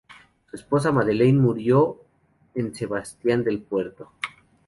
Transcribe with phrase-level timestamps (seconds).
[0.49, 2.01] Su esposa Madeleine murió
[2.55, 4.11] en Santisteban del Puerto.